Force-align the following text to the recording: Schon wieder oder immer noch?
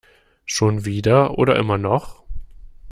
Schon 0.45 0.83
wieder 0.85 1.37
oder 1.37 1.57
immer 1.57 1.77
noch? 1.77 2.23